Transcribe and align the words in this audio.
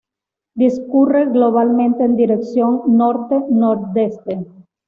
Discurre 0.55 1.27
globalmente 1.29 2.03
en 2.05 2.15
dirección 2.15 2.81
norte-nordeste. 2.97 4.47